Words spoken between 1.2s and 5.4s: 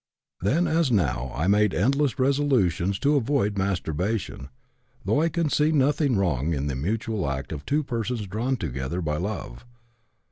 I made endless resolutions to avoid masturbation, though I